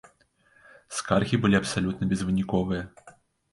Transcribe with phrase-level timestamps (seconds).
[1.01, 3.15] Скаргі былі абсалютна безвыніковыя.